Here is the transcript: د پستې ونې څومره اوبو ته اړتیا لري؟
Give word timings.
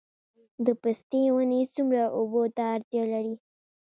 د 0.65 0.67
پستې 0.81 1.21
ونې 1.35 1.61
څومره 1.75 2.03
اوبو 2.17 2.41
ته 2.55 2.63
اړتیا 2.75 3.03
لري؟ 3.13 3.35